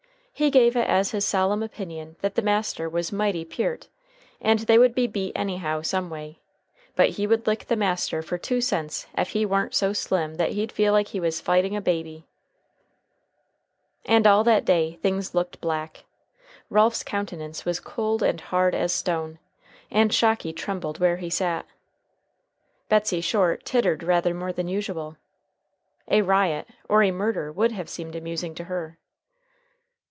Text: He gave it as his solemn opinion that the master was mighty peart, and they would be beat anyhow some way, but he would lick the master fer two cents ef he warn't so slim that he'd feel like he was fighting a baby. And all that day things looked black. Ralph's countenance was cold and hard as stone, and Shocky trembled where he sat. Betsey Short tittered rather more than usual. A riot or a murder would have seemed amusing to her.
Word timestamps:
He 0.33 0.49
gave 0.49 0.75
it 0.75 0.87
as 0.87 1.11
his 1.11 1.23
solemn 1.23 1.61
opinion 1.61 2.15
that 2.21 2.33
the 2.33 2.41
master 2.41 2.89
was 2.89 3.11
mighty 3.11 3.45
peart, 3.45 3.89
and 4.41 4.57
they 4.57 4.79
would 4.79 4.95
be 4.95 5.05
beat 5.05 5.33
anyhow 5.35 5.83
some 5.83 6.09
way, 6.09 6.39
but 6.95 7.09
he 7.09 7.27
would 7.27 7.45
lick 7.45 7.67
the 7.67 7.75
master 7.75 8.23
fer 8.23 8.39
two 8.39 8.59
cents 8.59 9.05
ef 9.13 9.29
he 9.29 9.45
warn't 9.45 9.75
so 9.75 9.93
slim 9.93 10.37
that 10.37 10.53
he'd 10.53 10.71
feel 10.71 10.93
like 10.93 11.09
he 11.09 11.19
was 11.19 11.39
fighting 11.39 11.75
a 11.75 11.81
baby. 11.81 12.25
And 14.03 14.25
all 14.25 14.43
that 14.45 14.65
day 14.65 14.93
things 15.03 15.35
looked 15.35 15.61
black. 15.61 16.05
Ralph's 16.71 17.03
countenance 17.03 17.63
was 17.63 17.79
cold 17.79 18.23
and 18.23 18.41
hard 18.41 18.73
as 18.73 18.91
stone, 18.91 19.37
and 19.91 20.11
Shocky 20.11 20.53
trembled 20.53 20.99
where 20.99 21.17
he 21.17 21.29
sat. 21.29 21.67
Betsey 22.89 23.21
Short 23.21 23.63
tittered 23.63 24.01
rather 24.01 24.33
more 24.33 24.51
than 24.51 24.67
usual. 24.67 25.17
A 26.07 26.23
riot 26.23 26.67
or 26.89 27.03
a 27.03 27.11
murder 27.11 27.51
would 27.51 27.73
have 27.73 27.87
seemed 27.91 28.15
amusing 28.15 28.55
to 28.55 28.63
her. 28.63 28.97